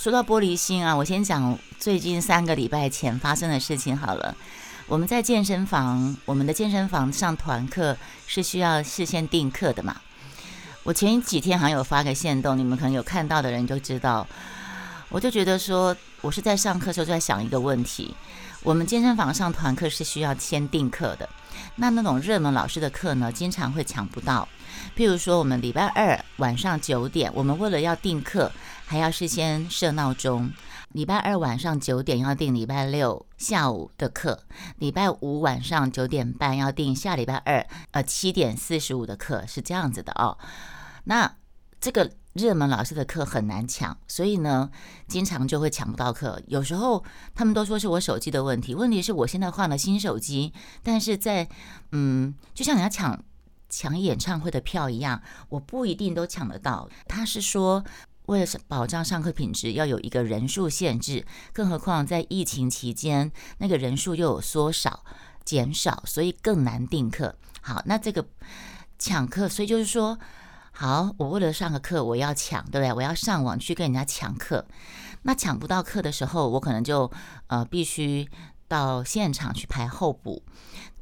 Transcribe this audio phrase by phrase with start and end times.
[0.00, 4.34] 说到玻璃心啊，我先讲最近三个礼拜前发生的事情好了。
[4.86, 7.94] 我们在健身房，我们的健身房上团课
[8.26, 10.00] 是需要事先订课的嘛？
[10.84, 14.26] 我前几天好像有发个线动，你们可能有看到的人就知道。
[15.10, 18.14] 我就觉得说，我是在上课的时候就在想一个问题：
[18.62, 21.28] 我们健身房上团课是需要先订课的，
[21.76, 24.48] 那那种热门老师的课呢，经常会抢不到。
[24.96, 28.50] 譬如说，我们礼拜二晚上九点，我们为了要订课，
[28.90, 30.50] 还要事先设闹钟。
[30.90, 34.42] 礼拜二晚上九点要订礼拜六下午的课，
[34.78, 40.36] 礼拜五晚上九点半要订下礼拜二呃七点四十五的课，是这样子的哦。
[41.04, 41.36] 那
[41.80, 44.68] 这个热门老师的课很难抢，所以呢，
[45.06, 46.42] 经常就会抢不到课。
[46.48, 51.48] 有时候他们都说是我手机的问题，问题是我现在换了新手机，但是在
[51.92, 53.22] 嗯，就像人家抢。
[53.72, 56.88] 抢演唱会的票一样，我不一定都抢得到。
[57.06, 57.84] 他是说，
[58.30, 61.26] 为了保障上课品质，要有一个人数限制。
[61.52, 65.04] 更何况在疫情期间，那个人数又有缩少、
[65.44, 67.34] 减少，所以更难订课。
[67.60, 68.24] 好，那这个
[69.00, 70.16] 抢课，所以就是说，
[70.70, 72.92] 好，我为了上个课，我要抢，对不对？
[72.92, 74.64] 我要上网去跟人家抢课。
[75.22, 77.10] 那抢不到课的时候，我可能就
[77.48, 78.28] 呃必须
[78.68, 80.40] 到现场去排候补。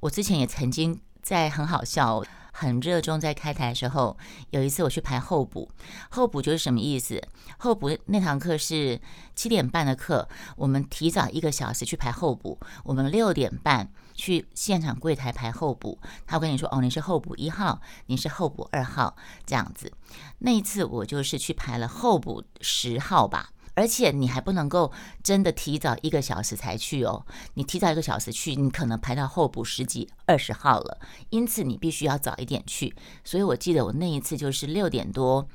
[0.01, 2.25] 我之前也曾经在很好笑。
[2.61, 4.17] 很热衷在开台的时候，
[4.51, 5.71] 有一次我去排候补，
[6.11, 7.23] 候补就是什么意思？
[7.59, 9.01] 候补那堂课是
[9.37, 15.97] 七点半的课，我们提早一个小时去排候补，我们六点半去现场柜台排候补。
[16.27, 19.15] 他会跟你说：“哦，你是候补一号，你是候补二号，
[19.47, 19.93] 这样子。”
[20.39, 23.51] 那一次我就是去排了候补十号吧。
[23.79, 24.91] 而且你还不能够
[25.23, 30.99] 真的提早一个小时才去哦，你提早一个小时去，你可能排到候补十几二十号了，
[31.31, 32.93] 因此你必须要早一点去。
[33.23, 35.47] 所以我记得我那一次就是六点多。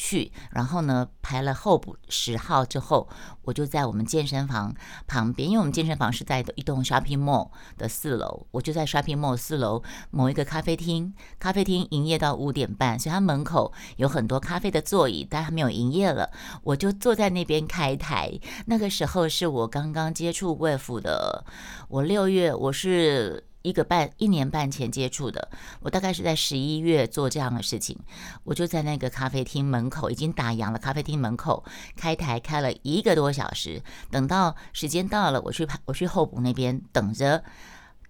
[0.00, 3.08] 去，然后呢，排了候补十号之后，
[3.42, 4.72] 我就在我们健身房
[5.08, 9.82] 旁边，因为我们健身房是在一栋 shopping mall 的四楼，我就在 shopping mall 四楼
[10.12, 16.30] 某一个咖啡厅，咖啡厅营业到五点半，所以它门口有很多咖啡的座椅，但它没有营业了，
[16.62, 18.38] 我就坐在那边开台。
[18.66, 21.44] 那个时候是我刚刚接触 wave 的，
[21.88, 23.47] 我六月我是。
[23.62, 27.98] 一个半一年半前接触的，我大概是在十一月做这样的事情，
[28.44, 31.64] 我就在那个咖啡厅门口已经打烊了，咖啡厅门口
[31.96, 37.42] 开台开了一个多小时，等到时间到了，我去我去候补那边等着，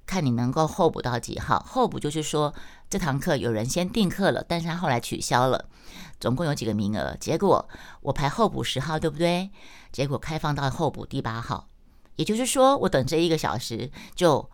[0.06, 1.58] 看你能够候补到几号。
[1.66, 2.54] 候补就是说
[2.90, 5.64] 这堂课有人先订课了，但是他后来取消了，
[6.20, 7.66] 总共有几个名额，结果
[8.02, 9.50] 我排候补十号，对不对？
[9.90, 11.68] 结果开放到候补第八号，
[12.16, 14.50] 也就是说我等这一个小时就。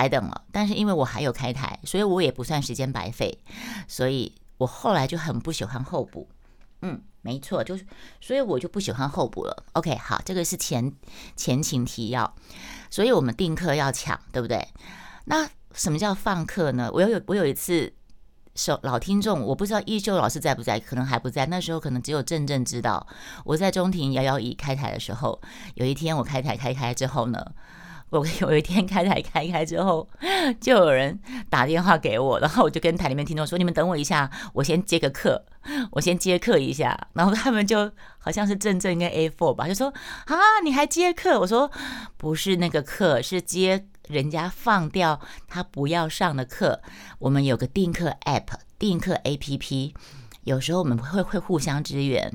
[0.00, 3.38] 白等了，但是因为我还有开台，所以我也不算时间白费，
[3.86, 6.26] 所以我后来就很不喜欢候补。
[6.80, 7.86] 嗯，没错，就是，
[8.18, 9.64] 所以我就不喜欢候补了。
[9.74, 10.90] OK，好，这个是前
[11.36, 12.34] 前情提要，
[12.88, 14.66] 所以我们订课要抢，对不对？
[15.26, 16.88] 那什么叫放课呢？
[16.94, 17.92] 我有我有一次，
[18.54, 21.44] 手老听众，我不知道依旧老师在不在，可能还不在。
[21.44, 23.06] 那时候可能只有正正知道，
[23.44, 25.38] 我在中庭摇摇椅开台的时候，
[25.74, 27.52] 有一天我开台开开之后呢。
[28.10, 30.08] 我有一天开台开开之后，
[30.60, 35.44] 就有人打电话给我，然后我就跟台里面听众说：“你们等我一下，我先接个课，
[35.92, 39.92] 我先接课一下。”然后他们就好像是正正跟 A four 吧，就说
[40.26, 41.70] ：“啊，你还接课？”我说
[42.18, 46.82] ：“不是那个课，是接人家放掉他不要上的课。
[47.20, 48.48] 我们有个订课 App，
[48.78, 49.94] 订课 A P P。”
[50.50, 52.32] 有时候我们会会互相支援，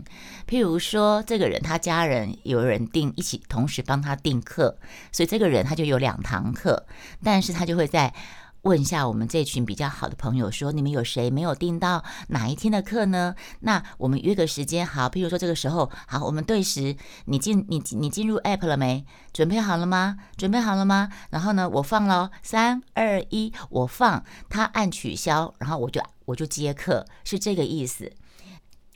[0.48, 4.78] 譬如说这个人他家人有人订一起同时帮他订课，
[5.12, 6.86] 所以这个人他就有两堂课，
[7.22, 8.14] 但是他就会在。
[8.66, 13.36] 问一下我们这群比较好的朋友，说你们有谁没有订到哪一天的课呢？
[13.60, 19.06] 那我们约个时间，好，譬如说这个时候，好，我们对时，你进你你进入 app 了没？
[19.32, 20.18] 准备好了吗？
[20.36, 21.10] 准备好了吗？
[21.30, 28.12] 然后呢，我放了，三二一，我放，他按取消，然后我就我就接课，是这个意思。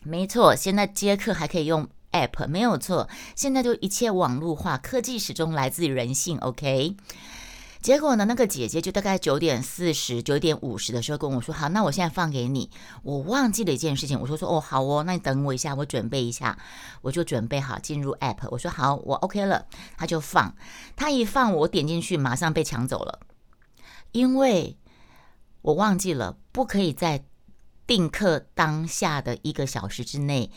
[0.03, 6.95] 没错，现在接课还可以用 app，没有错，现在就一切网络化，科技始终来自于人性，OK。
[7.81, 12.69] 结果呢，那个姐姐就大概九点四十九点五十的时候跟我说：“好，那我现在放给你。”
[13.03, 16.59] 我忘记了一件事情，我说：“说哦，好哦，那你等我一下，我准备一下。”
[17.01, 19.65] 我就准备好进入 app，我说：“好，我 OK 了。”
[19.97, 20.53] 他就放，
[20.97, 23.19] 他一放，我点进去，马上被抢走了，
[24.11, 24.77] 因为
[25.61, 27.23] 我忘记了不可以在
[27.87, 30.51] 订课当下的一个小时之内。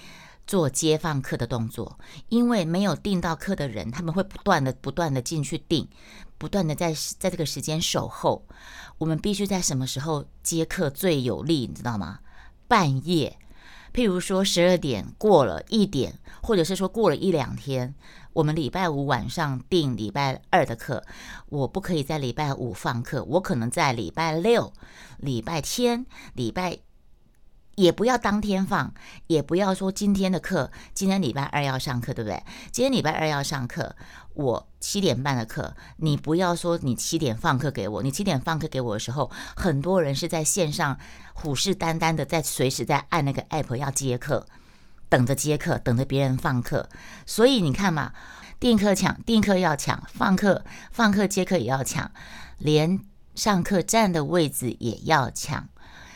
[0.45, 5.89] 做接放课的动作，因为没有订到课的人，他们会不断的、不断的进去订，
[6.43, 8.45] 不断的在在这个时间守候。
[8.99, 12.19] 我们必须在什么时候接课最有利，你知道吗？
[12.67, 13.39] 半夜，
[13.95, 17.95] 譬如说十二点过了一点，或者是说过了一两天，
[18.33, 21.05] 我们礼拜五晚上定礼拜二的课，
[21.49, 24.73] 我不可以在礼拜五放课，我可能在礼拜六、
[25.19, 26.05] 礼拜天、
[26.35, 26.81] 礼拜。
[27.75, 28.93] 也不要当天放，
[29.29, 32.45] 也不要说今天的课，今天礼拜二要上课，对不对？
[32.71, 33.97] 今天礼拜二要上课，
[34.35, 40.99] 我七点半的课，你不要说你七点放课给我，你七点放课给我的时候，很多人是在线上
[41.35, 44.47] 虎视眈眈的在随时在按那个 app 要接课，
[45.09, 46.89] 等着接课，等着别人放课，
[47.27, 48.13] 所以你看嘛，
[48.59, 52.11] 订课抢，订课要抢，放课放课接课也要抢，
[52.59, 53.01] 连
[53.35, 55.69] 上课站的位置也要抢。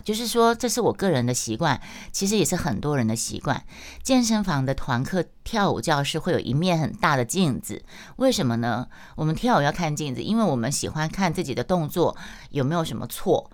[0.06, 1.80] 就是说，这是我个人的习惯，
[2.12, 3.64] 其实也是很多人的习惯。
[4.04, 7.82] 健身房的团课跳舞教室会有一面很大的镜子，
[8.14, 8.86] 为什么呢？
[9.16, 12.16] 我们跳舞要看镜子，因为我们喜欢看自己的动作
[12.50, 13.50] 有没有什么错。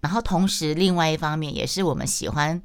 [0.00, 2.60] 然后同时，另外一方面也是我们喜欢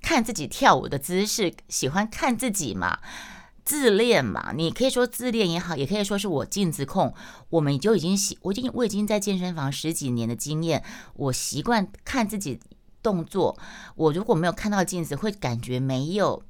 [0.00, 3.00] 看自己跳舞的姿势，喜欢看自己嘛。
[3.66, 7.12] 自恋嘛，你可以说自恋也好，也可以说是我镜子控。
[7.50, 10.84] 我们就已经习，我已经我已经在健身房十几年的经验，
[11.14, 12.60] 我习惯看自己
[13.02, 13.58] 动作。
[13.96, 16.40] 我如果没有看到镜子，会感觉没有，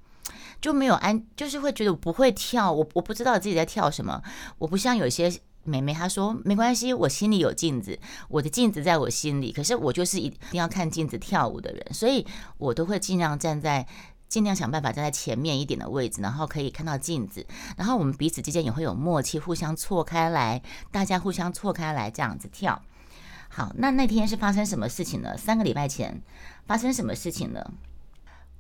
[0.61, 4.23] 就没有安，就是会觉得我不会跳，我我不知道自己在跳什么。
[4.59, 5.33] 我不像有些
[5.65, 7.99] 妹妹，她说没关系，我心里有镜子，
[8.29, 9.51] 我的镜子在我心里。
[9.51, 12.27] 可是我就是一定要看镜子跳舞的人，所以
[12.59, 13.87] 我都会尽量站在。
[14.29, 17.47] 尽量想办法站在前面一点的位置，然后可以看到镜子，
[17.77, 22.83] 然后我们彼此之间也会有默契，互相错开来，大家互相错开来这样子跳。
[23.49, 25.37] 好，那那天是发生什么事情呢？
[25.37, 26.21] 三个礼拜前
[26.67, 27.73] 发生什么事情了？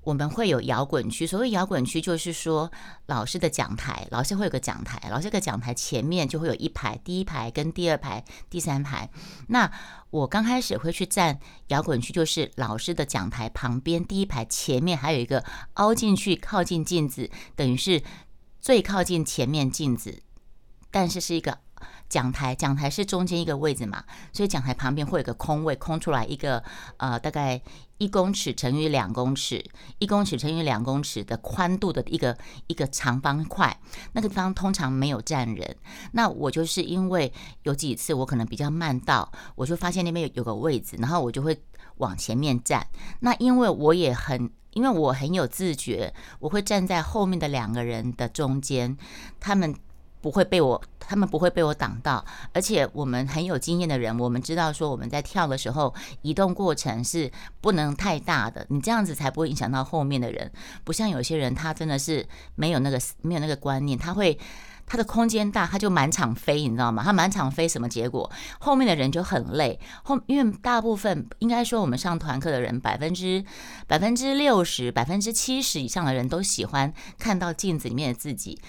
[0.06, 2.70] 我们会有摇滚区，所谓摇滚区就是说
[3.06, 9.10] 老师的讲台，老师会有个讲台，老师个讲台前面就会有一排，第一排跟第二排、第三排。
[9.48, 9.68] 那
[10.10, 15.44] 我刚开始会去站摇滚区，就是老师的讲台旁边第一排前面还有一个
[15.74, 18.00] 凹进去靠近镜子，等于是
[18.60, 20.22] 最靠近前面镜子，
[20.92, 21.65] 但是是一个。
[22.08, 26.62] 讲台，讲台是中间一个位置嘛，所以讲台旁边会有个空位，空出来一个
[26.98, 27.60] 呃，大概
[27.98, 29.64] 一公尺乘以两公尺，
[29.98, 32.36] 一公尺乘以两公尺的宽度的一个
[32.68, 33.76] 一个长方块。
[34.12, 35.76] 那个地方通常没有站人。
[36.12, 37.32] 那我就是因为
[37.64, 41.60] 有几次我可能比较慢到，我就发现那边有有个位置，然后我就会
[41.96, 42.86] 往前面站。
[43.20, 48.96] 那因为我也很，因为我很有自觉，我会站在后面的两个人的中间，
[49.40, 49.74] 他们。
[50.20, 57.30] 不会被我，他们不会被我挡到，而且我们很有经验的人，我们知道说我们在跳的时候，移动过程是
[57.60, 60.50] 不能太大的，你这样子才不会影响到后面的人。
[60.84, 64.38] 不像有些人，他真的是没有那个没有那个观念，他会
[64.88, 67.02] 他的空间大，他就满场飞，你知道吗？
[67.04, 68.30] 他满场飞什么结果？
[68.58, 69.78] 后面的人就很累。
[70.02, 73.44] 后因为大部分应该说我们上团课的人，百分之
[73.86, 78.60] 百分之六十、百分之七十以上的人都喜欢看到镜子里面的自己。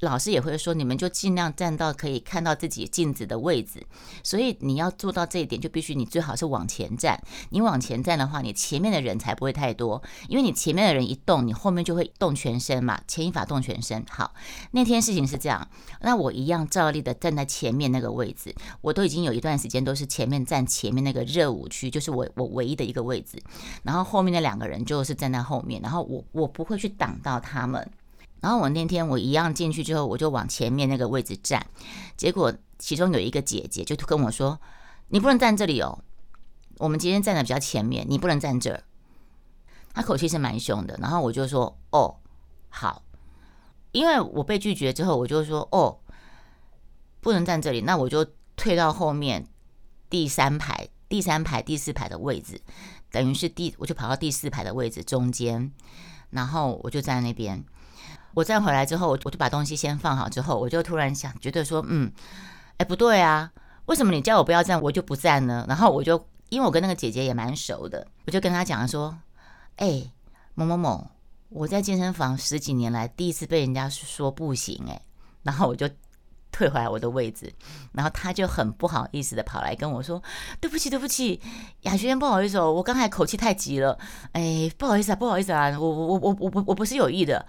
[0.00, 3.82] 老师也会说，你们就尽量站到可以看到自己镜子的位置。
[4.22, 7.18] 所以你要做到这一点，就必须你最好是往前站。
[7.50, 14.04] 你往前站的话，你前面的人才不会太多，因为你前面的人一动，你后面就会动全身嘛，牵一发动全身。
[14.10, 14.34] 好，
[14.72, 15.66] 那天事情是这样，
[16.02, 23.42] 那我一样照例的站在前面那个位置，我都已经有一段时间都是前面站前面那个热舞区，就是我我唯一的一个位置。
[23.82, 27.90] 然后后面那两个人就是站在后面，然后我我不会去挡到他们。
[28.46, 31.66] 然后我那天我一样进去之后，我就往前面那个位置站，
[32.16, 34.60] 结果其中有一个姐姐就跟我说
[35.10, 35.98] ：“你不能站这里哦，
[36.78, 38.84] 我们今天站的比较前面，你不能站这儿。”
[39.92, 40.96] 她口气是蛮凶的。
[41.02, 42.18] 然后我就说：“哦，
[42.68, 43.02] 好。”
[43.90, 45.98] 因为我被拒绝之后，我就说：“哦，
[47.20, 48.24] 不能站这里，那我就
[48.54, 49.48] 退到后面
[50.08, 52.60] 第三排、第三排、第四排的位置，
[53.10, 55.72] 等于是第我就跑到第四排的位置中间，
[56.30, 57.64] 然后我就站在那边。”
[58.36, 60.28] 我站回来之后，我就把东西先放好。
[60.28, 62.12] 之后，我就突然想，觉得说，嗯，
[62.76, 63.50] 哎，不对啊，
[63.86, 65.64] 为什么你叫我不要站，我就不站呢？
[65.66, 69.16] 然后我就，因为我跟那个姐姐也蛮熟的，我就跟她讲说，
[69.76, 70.02] 哎，
[70.54, 71.10] 某某某，
[71.48, 75.00] 我在健身房十几年来，第一次被人家说不行，哎，
[75.42, 75.88] 然后我就
[76.52, 77.50] 退回来我的位置，
[77.92, 80.22] 然后她就很不好意思的跑来跟我说，
[80.60, 81.40] 对不起，对不起，
[81.84, 83.98] 雅轩，不好意思哦，我刚才口气太急了，
[84.32, 87.46] 哎，不好意思啊，不好意思啊，我我我我我我不是有意的。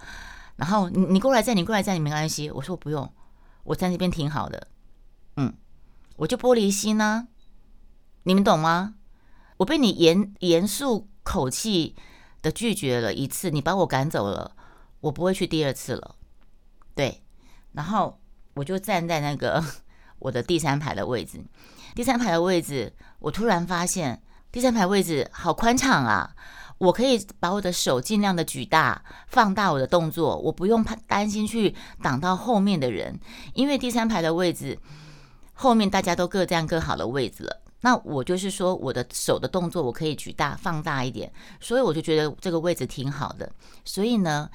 [0.58, 2.50] 然后你你过来站，你过来站，你没关系。
[2.50, 3.08] 我说我不用，
[3.62, 4.66] 我在那边挺好的。
[5.36, 5.54] 嗯，
[6.16, 7.28] 我就玻璃心呢，
[8.24, 8.96] 你们懂吗？
[9.58, 11.94] 我被你严严肃口气
[12.42, 14.56] 的拒绝了一次，你把我赶走了，
[14.98, 16.16] 我不会去第二次了。
[16.96, 17.22] 对，
[17.70, 18.20] 然后
[18.54, 19.64] 我就站在那个
[20.18, 21.40] 我的第三排的位置，
[21.94, 26.34] 第三排的位置，我突然发现第三排位置好宽敞啊。
[26.78, 33.18] 我可以把我的手尽量的举大，放大我的动作，我不用怕担心去挡到后面的人，
[33.52, 34.78] 因为第三排的位置
[35.52, 37.62] 后面大家都各占各好的位置了。
[37.80, 43.50] 那我就是说，我的手的动作我可以举大放大一点，所以我就觉得这个位置挺好的。
[43.84, 44.48] 所以呢，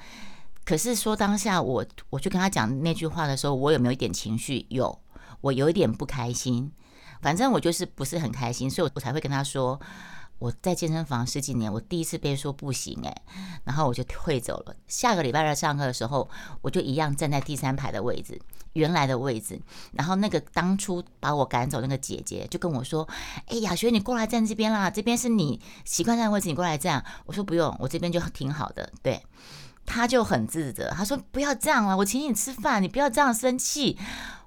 [0.64, 4.64] 可是说当下我我去跟他讲那句话的时候，我有没有一点情绪？
[4.70, 4.98] 有，
[5.42, 6.72] 我有一点不开心。
[7.20, 9.78] 反正我就是不是很开心，所以我才会跟他说。
[10.38, 13.22] 我在健身房十几年，我第一次被说不行诶，
[13.64, 14.74] 然后我就退走了。
[14.86, 16.28] 下个礼拜二上课的时候，
[16.60, 18.38] 我就一样站在第三排的位置，
[18.74, 19.58] 原来的位置。
[19.92, 23.08] 然后那个当初把我赶走那个姐姐就跟我说
[23.48, 29.22] ：“哎，雅学，你过来站这边啦，这边是你习惯站的位置，你过来站。”我说：“不用，我这边就挺好的。”对，
[29.86, 33.96] 他就很自责，他说：“不要这样啊，我请你吃饭，你不要这样生气。”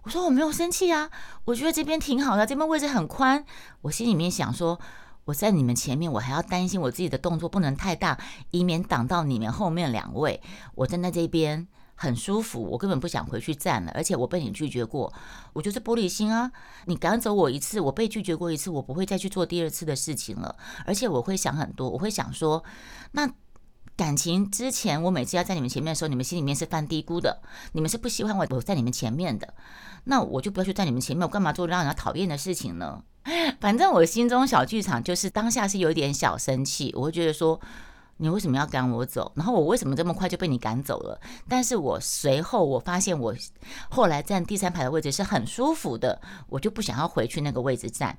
[0.03, 1.09] 我说：“我没有生气啊，
[1.45, 3.43] 我觉得这边挺好的，这边位置很宽。”
[3.81, 4.79] 我心里面想说。
[5.27, 8.17] 我在你们前面，我还要担心我自己的动作不能太大，
[8.51, 10.41] 以免挡到你们后面两位。
[10.73, 13.91] 我站在这边很舒服，我根本不想回去站了。
[13.93, 15.13] 而且我被你拒绝过，
[15.51, 16.49] 我就是玻璃心啊！
[16.85, 20.55] 你赶走我一次，我被拒绝过一次，我不会再去做第二次的事情了。
[20.85, 22.63] 而且我会想很多，我会想说，
[23.11, 23.29] 那
[23.97, 29.51] 感情之前我每次要在你们前面的时候，你们心里面是犯低估的，你们是不喜欢我我在你们前面的，
[30.03, 33.01] 那我就不要去在你们前面，我干嘛做让人家讨厌的事情呢？
[33.59, 37.59] 反正我心中小剧场就是当下是有点小生气，我会觉得说
[38.17, 39.31] 你为什么要赶我走？
[39.35, 41.19] 然后我为什么这么快就被你赶走了？
[41.49, 43.35] 但是我随后我发现我
[43.89, 48.17] 后来站第三排的位置是很舒服的，我就不想要回去那个位置站。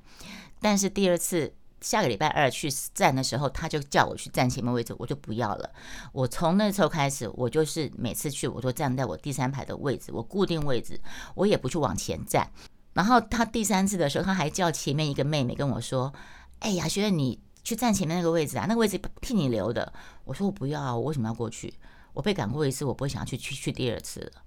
[0.61, 5.69] 但是第二次下个礼拜二去站的时候，他就叫我去站前面位置，我就不要了。
[6.11, 10.99] 我从那时候开始，我就是每次去我都站在我第三排的位置，我固定位置，
[11.35, 12.49] 我也不去往前站。
[12.93, 16.11] 然后他第三次的时候，他还叫前面一个妹妹跟我说
[16.59, 19.93] ：“哎呀，学你去站前面那个位置啊，那个位置替你留的。”
[20.25, 21.73] 我说：“我不要，我为什么要过去？
[22.13, 24.41] 我被赶过一次，我不会想要去去去第二次了。”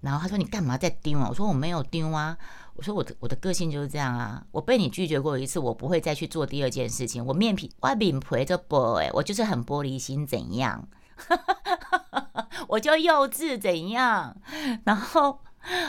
[0.00, 2.36] 然后他说：“你干嘛在丢啊？”我说：“我没有丢啊。”
[2.76, 7.24] 我说：“我的我的个性就是这样啊，我被你拒绝过一次，我不会再去做第二件事情。
[7.24, 10.88] 我面皮外面皮着玻哎，我就是很玻璃心，怎样？
[12.68, 14.36] 我就幼稚怎样？
[14.84, 15.40] 然后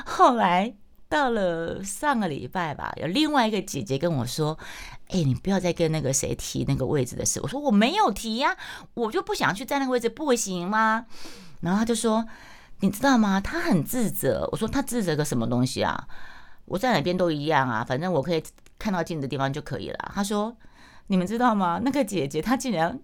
[0.05, 0.75] 后来。”
[1.09, 4.59] 到了上个礼拜吧，有另外一个姐姐跟我说
[5.07, 8.57] ：“哎，你不要再跟那个谁提那个位置的事。”我说：“我没有提呀，
[8.93, 11.05] 我就不想去占那个位置，不行吗？”
[11.63, 12.27] 然后他就说
[12.81, 13.39] ：“你知道吗？
[13.39, 16.09] 他很自责。”我说：“他自责个什么东西啊？
[16.67, 18.43] 我在哪边都一样啊，反正我可以
[18.77, 20.55] 看到镜子的地方就可以了。”他说
[21.07, 21.81] ：“你们知道吗？
[21.83, 22.99] 那个姐姐她竟然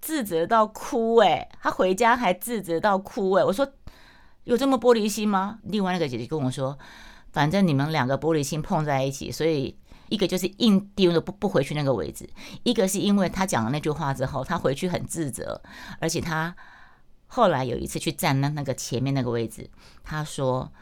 [0.00, 3.68] 自责到哭，哎，她回家还自责到哭，哎，我说
[4.44, 6.78] 有这么玻璃心吗？”另外那个姐姐跟我说。
[7.32, 9.76] 反正你们两个玻璃心碰在一起，所以
[10.08, 12.30] 一个就是硬丢的不不回去那个位置，
[12.62, 15.60] 一个是因为他讲了那句话之后，他回去很自责，
[15.98, 16.54] 而且他
[17.26, 19.68] 后来有一次去站那那个前面那个位置，
[20.04, 20.72] 他说，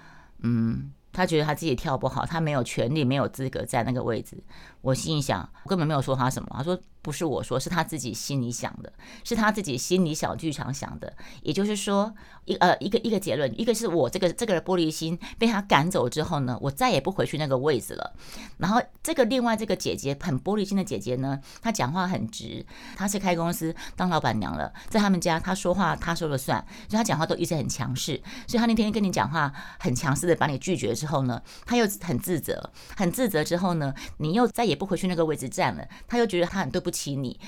[0.40, 0.92] 嗯。
[1.12, 4.36] 他觉得他自己跳不好，他没有权利、没有资格在那个位置。
[4.82, 6.48] 我心里想，我根本没有说他什么。
[6.52, 8.92] 他说不是我说，是他自己心里想的，
[9.24, 11.12] 是他自己心里小剧场想的。
[11.42, 12.12] 也就是说，
[12.44, 18.12] 一呃一个一个结论，一个是我这个这个玻璃心被他赶走之后呢，我再也不回去那个位置了。
[18.58, 22.64] 然后这个另外这个姐姐很玻璃心的姐姐呢，她讲话很直，
[22.96, 28.20] 她是开公司当老板娘了，在他们家她说话她说了算，所以她讲话都一直很强势。
[28.46, 30.94] 所以她那天跟你讲话很强势的把你拒绝。
[30.94, 33.42] 之后呢，她又很自责，很自责。
[33.42, 35.86] 之后呢，你又再也不回去那个位置站了。
[36.08, 37.38] 他又觉得他很对不起你。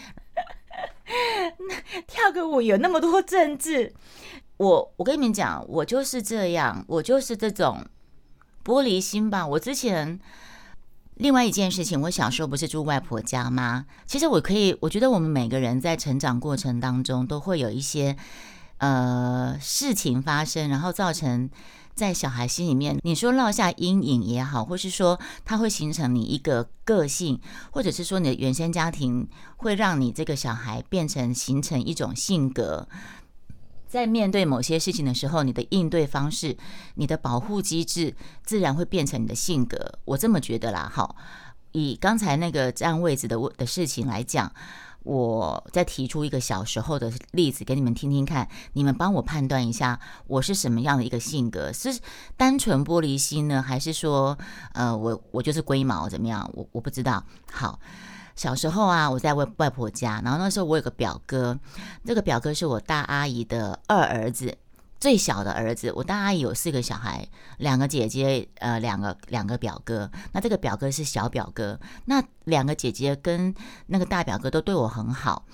[2.07, 3.93] 跳个舞有那么多政治，
[4.59, 7.85] 我我跟你们讲，我就是这样，我就是这种
[8.64, 9.47] 玻璃心吧。
[9.47, 10.19] 我之前
[11.14, 13.87] 另外一件事情，我小时候不是住外婆家吗？
[14.07, 18.16] 其实我可以，我觉得我们每个人在成长过程当中都会有一些
[18.78, 21.49] 呃事情发生，然后造成。
[21.94, 32.88] 在小孩心里面，你说落下阴影也好，或是说它会形成你一个个性，或者是说你的原生家庭会让你这个小孩变成形成一种性格，
[33.86, 36.56] 在面对某些事情的时候，你的应对方式、
[36.96, 39.98] 你的保护机制，自然会变成你的性格。
[40.04, 40.90] 我这么觉得啦。
[40.92, 41.14] 好，
[41.70, 44.52] 以刚才那个占位置的的事情来讲。
[45.04, 51.73] 我再提出一个小时候的例子给你们听听看，你们帮我判断一下，我是什么样的一个性格？
[51.73, 52.00] 是
[52.37, 54.37] 单纯玻璃心呢，还是说，
[54.73, 56.50] 呃，我我就是龟毛怎么样？
[56.54, 57.23] 我我不知道。
[57.52, 57.78] 好，
[58.34, 61.58] 小时候啊，我在外外婆家，然后那时候我有个表哥，
[62.04, 64.56] 这个表哥是我大阿姨的二儿子。
[65.04, 70.11] 最小的儿子，我大阿姨有四个小孩，两个姐姐，呃，两个两个表哥。
[70.32, 73.54] 那这个表哥是小表哥，那两个姐姐跟
[73.88, 75.44] 那个大表哥都对我很好，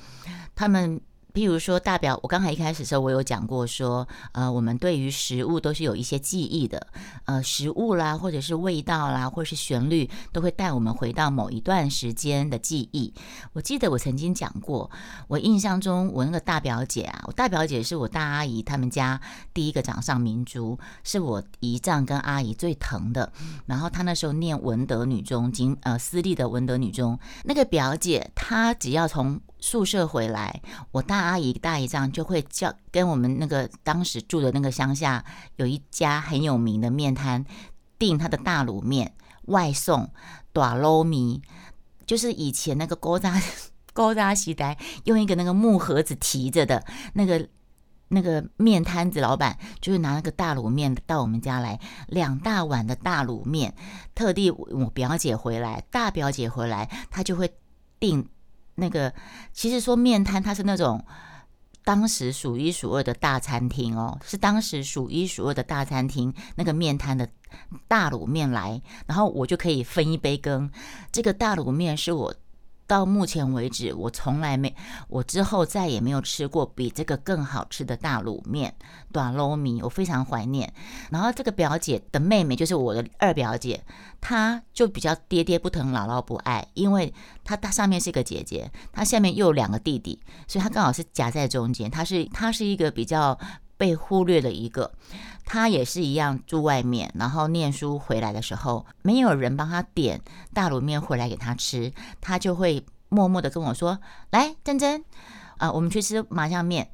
[0.54, 1.00] 他们。
[1.32, 6.86] 譬如说，大表，我刚才一开始的时候，我有讲过说，呃，我们对于食物都是有一些记忆的，
[7.24, 13.12] 呃，食物啦，或者是味道啦，或者是旋律，都会带我们回到某一段时间的记忆。
[13.52, 14.90] 我记得我曾经讲过，
[15.28, 19.20] 我印象中，我那个大表姐啊，我大表姐是我大阿姨他们家
[19.54, 23.32] 第一个掌上明珠，是我姨丈跟阿姨最疼的。
[23.66, 35.24] 然后她那时候念文德女中，经呃私立的文德女中，那个表姐她只要从宿舍回来，我大阿姨、大姨丈就会叫跟我们那个当时住的那个乡下
[35.56, 37.44] 有一家很有名的面摊
[37.98, 40.10] 订他的大卤面外送，
[40.52, 41.42] 短捞米，
[42.06, 43.40] 就是以前那个高扎
[43.92, 47.48] 高扎西呆用一个那个木盒子提着的那个
[48.08, 53.74] 那个面摊子老板，就会拿那个大卤面到我们家来，两大碗的大卤面，
[54.14, 57.52] 特地我表姐回来，大表姐回来，他就会
[57.98, 58.26] 订。
[58.80, 59.14] 那个
[59.52, 61.04] 其实说面摊，它是那种
[61.84, 66.34] 当时数一数二的大餐厅哦，是当时数一数二的大餐厅。
[66.56, 67.28] 那个面摊的
[67.86, 70.70] 大卤面来，然后我就可以分一杯羹。
[71.12, 72.34] 这个大卤面是我。
[72.90, 74.74] 到目前为止，我从来没，
[75.06, 78.74] 我之后再也没有吃过比这个更好吃的大卤面
[79.12, 80.74] 短捞米，我非常怀念。
[81.10, 83.84] 然后这个表姐的妹妹就是我的二表姐，
[84.20, 90.18] 她就比较爹爹不疼，姥姥不爱，因为她她上面是一个姐姐，她下面又有两个弟弟，
[90.48, 93.38] 所以她刚好是夹在中间，她是她是一个比较。
[93.80, 94.92] 被忽略的一个，
[95.46, 100.20] 他也是一样住外面，然后念书回来的时候，没有人帮他点
[100.52, 103.98] 大卤面回来给他吃，他就会默默的跟我说
[104.32, 105.02] ：“来，珍珍，
[105.56, 106.90] 啊，我们去吃麻酱面。”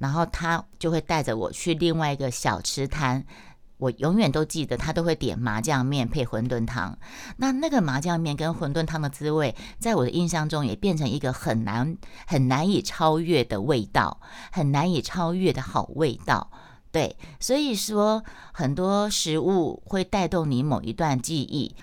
[0.00, 3.26] 然后他就会带着我去另外一个小吃摊。
[3.78, 6.98] 我永远都记得，他都会点麻酱面配馄饨汤。
[7.36, 14.20] 那那个麻酱面跟馄饨汤的滋味，在我的印象中也变成一个很难、很难以超越的味道，
[14.52, 16.50] 很难以超越的好味道。
[16.90, 21.74] 对，所以说很多食物会带动你某一段记忆。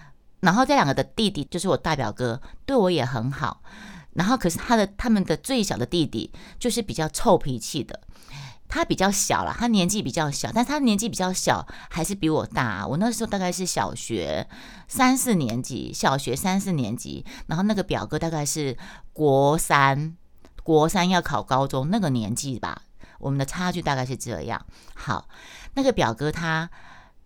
[0.41, 3.61] 然后这两个的弟弟，就是我大表哥，对我也很好。
[4.13, 7.99] 然后可是他的他们的最小的弟弟，就是比较臭脾气的。
[8.75, 12.85] 他比较小了，他年纪比较小，但是他年纪比较小，还是比我大。
[12.85, 14.45] 我那时候大概是小学
[14.89, 17.25] 三四年级，小学三四年级。
[17.47, 18.77] 然后那个表哥大概是
[19.13, 20.17] 国三，
[20.61, 22.81] 国三要考高中那个年纪吧。
[23.17, 24.65] 我们的差距大概是这样。
[24.93, 25.29] 好，
[25.75, 26.69] 那个表哥他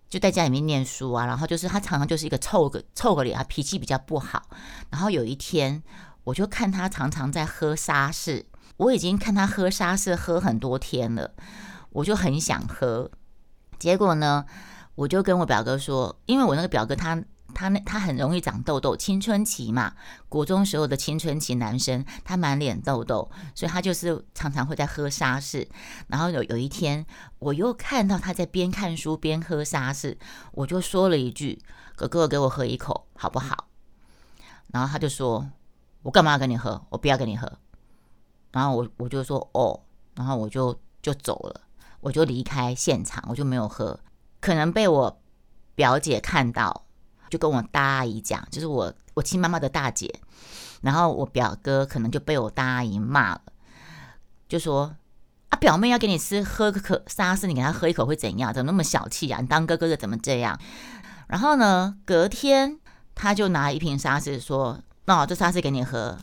[0.08, 4.40] 就在家里面念书啊，然后就是他常常就是一个臭个臭个脸，他脾气比较不好。
[4.88, 5.82] 然后有一天，
[6.22, 8.46] 我就看他常常在喝沙士。
[8.80, 11.34] 我已经看他喝沙士喝很多天了，
[11.90, 13.10] 我就很想喝。
[13.78, 14.46] 结果呢，
[14.94, 19.92] 我就跟我表哥说，因为我那个表哥他他那他很容易长痘痘，青春期嘛，
[20.30, 25.68] 国中时候的青春期男生，他满脸痘痘，所以他就是常常会在喝沙士。
[26.06, 27.04] 然后有有一天，
[27.38, 30.16] 我又看到他在边看书边喝沙士，
[30.52, 31.60] 我就说了一句
[31.94, 33.66] ：“哥哥，给我喝一口好不好？”
[34.72, 35.50] 然后他就说
[36.00, 36.82] ：“我干嘛要跟你喝？
[36.88, 37.46] 我不要跟你喝。”
[38.52, 39.80] 然后我我就说哦，
[40.14, 41.60] 然后我就就走了，
[42.00, 43.98] 我就离开现场，我就没有喝。
[44.40, 45.20] 可能被我
[45.74, 46.84] 表姐看到，
[47.28, 50.12] 就跟我大阿姨讲，就是我我亲妈妈的大姐。
[50.82, 53.42] 然后我表哥可能就被我大阿姨骂了，
[54.48, 54.96] 就说
[55.50, 58.52] 啊，表妹要给你吃喝个可沙士，你给他喝一口会怎样？
[58.52, 59.40] 怎么那么小气啊？
[59.40, 60.58] 你当哥哥的怎么这样？
[61.28, 62.80] 然后呢，隔天
[63.14, 66.16] 他就拿一瓶沙士说，那这沙士给你喝。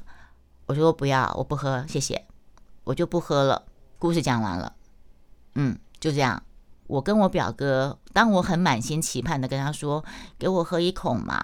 [0.68, 2.26] 我说不要，我不喝，谢谢，
[2.84, 3.64] 我就不喝了。
[3.98, 4.74] 故事讲完了，
[5.56, 6.44] 嗯，就这样。
[6.88, 10.04] 我跟我表哥，当我很满心期盼的跟他说
[10.38, 11.42] ：“给我喝一口嘛，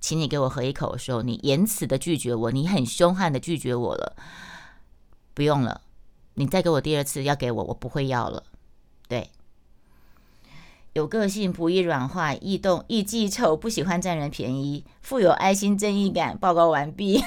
[0.00, 4.16] 请你给我喝一口”的时候，你言辞的拒绝我，你很凶悍的拒绝我了。
[5.32, 5.80] 不用了，
[6.34, 8.42] 你再给我第二次要给我，我不会要了。
[9.08, 9.30] 对，
[10.94, 16.36] 有个性，不易软化，易动，易记仇，不喜欢占人便宜，富有爱心，正义感。
[16.36, 17.22] 报告完毕。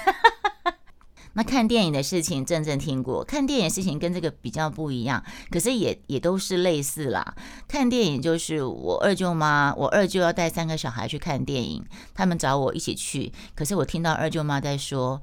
[1.36, 3.24] 那看电影的事情，正正听过。
[3.24, 7.36] 看电影事情跟这个比较不一样，可是也也都是类似啦。
[7.68, 13.32] 看电影就是我二舅妈，我二舅要带三个小孩去看电影，他们找我一起去。
[13.54, 15.22] 可是我听到二舅妈在说，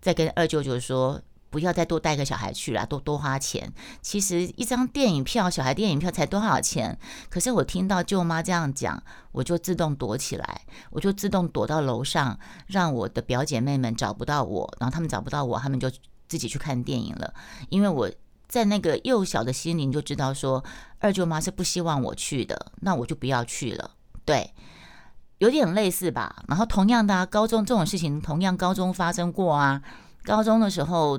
[0.00, 1.20] 在跟二舅舅说。
[1.50, 3.72] 不要再多带个小孩去了，多多花钱。
[4.02, 6.98] 其实一张电影票，小孩电影票才多少钱？
[7.30, 15.90] 可是我听到舅妈这样讲，我就自动躲起来，我就自动躲到楼上，让我的表姐妹们找不到我，然后他们找不到我，他们就
[16.28, 17.32] 自己去看电影了。
[17.70, 18.10] 因为我
[18.46, 20.62] 在那个幼小的心灵就知道说，
[20.98, 23.92] 二舅妈是不希望我去的，那我就不要去了。
[24.26, 24.52] 对，
[25.38, 26.42] 有点类似吧。
[26.46, 29.80] 然后同样的啊，高中这种事情同样高中发生过啊。
[30.24, 31.18] 高中的时候。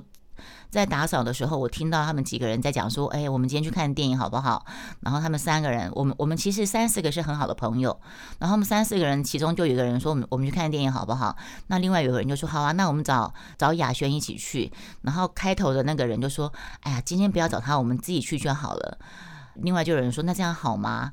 [0.69, 4.65] 在打扫的时候，我听到他们几个人在讲说：“哎，我们今天去看电影好不好？”
[5.01, 7.99] 然后他们三个人，我们我们其实三四个是很好的朋友。
[8.39, 11.35] 然后我们三四个人，其中就有一个人说：“我们我们去看电影好不好？”
[11.67, 14.71] 那另外有个人就说：“好啊，那我们找找雅轩一起去。”
[15.03, 18.97] 然后开头的那个人就说：“哎呀，今天不要找他，我们自己去就好了。”
[19.61, 21.11] 另外就有人说：“那这样好吗？”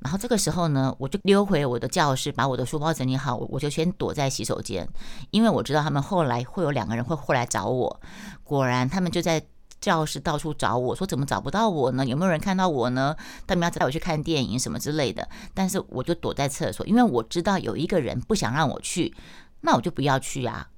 [0.00, 4.88] 然后这个时候呢，我就溜回我的教室，把我的书包整理好，我就先躲在洗手间，
[5.30, 8.00] 因为我知道他们后来会有两个人会过来找我。
[8.44, 9.44] 果然，他们就在
[9.80, 12.06] 教室到处找我，说怎么找不到我呢？
[12.06, 13.16] 有没有人看到我呢？
[13.46, 15.28] 他们要带我去看电影什么之类的。
[15.52, 19.14] 但是我就躲在厕所，因为我知道有一个人不想让我去，
[19.60, 20.68] 那我就不要去啊。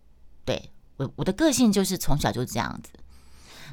[0.45, 2.93] 对我我的个性就是从小就这样子。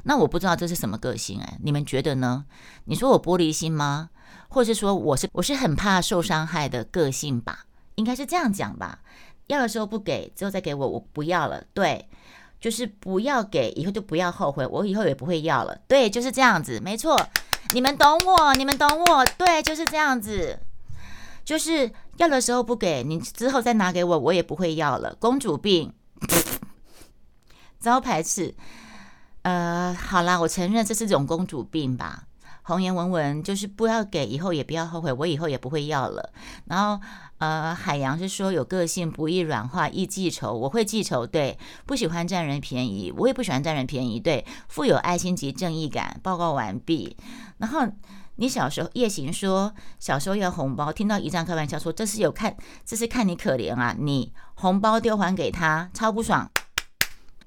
[0.04, 2.44] 那我不知道这是什么个性哎，你们觉得呢？
[2.84, 4.10] 你说我玻璃心吗？
[4.48, 7.66] 或是说我是我是很怕受伤害的个性吧？
[7.96, 9.00] 应该是这样讲吧。
[9.48, 11.64] 要的时候不给，之后再给我，我不要了。
[11.72, 12.08] 对，
[12.60, 15.78] 就是不要给，以后就不要后悔，我以后也不会要了。
[15.88, 17.18] 对，就是这样子，没错。
[17.72, 19.24] 你们懂我，你们懂我。
[19.36, 20.58] 对，就是这样子。
[21.44, 25.16] 就是要的时候不给你，之后再拿给我，我也不会要了。
[25.18, 25.92] 公主病，
[27.80, 28.54] 招排斥。
[29.42, 32.24] 呃，好啦，我承认这是种公主病吧。
[32.68, 36.30] 红颜文文就是不要给，以后也不要后悔，我以后也不会要了。
[36.66, 37.02] 然后，
[37.38, 40.52] 呃，海洋是说有个性，不易软化，易记仇。
[40.52, 46.20] 我会记仇，对，不喜欢占人便宜，我也不喜欢占人便宜，对，富有爱心及正义感。
[46.22, 47.16] 报告完毕。
[47.56, 47.88] 然后
[48.36, 52.54] 你小时候夜行说小时候要红包，听到姨丈开玩笑说这是有看，
[52.84, 56.50] 这是看你可怜啊，你红包丢还给他，超不爽。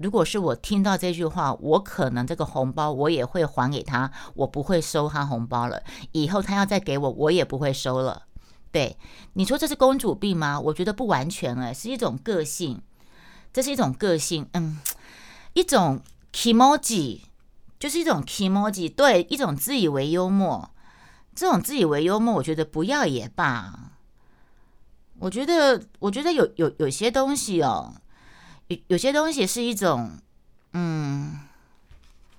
[0.02, 5.82] 如果是我听到这句话，我可能这个红包我也会还给他，我不会收他红包了。
[6.10, 8.24] 以后他要再给我，我也不会收了。
[8.72, 8.96] 对，
[9.34, 10.58] 你说这是公主病吗？
[10.58, 12.82] 我觉得不完全哎，是一种个性，
[13.52, 14.78] 这是一种个性，嗯，
[15.52, 16.00] 一种
[16.32, 17.20] emoji，
[17.78, 20.70] 就是一种 emoji，对，一种自以为幽默。
[21.34, 23.92] 这种自以为幽默，我觉得不要也罢。
[25.18, 27.94] 我觉得，我觉得有有有些东西哦。
[28.88, 30.18] 有些东西是一种，
[30.72, 31.38] 嗯，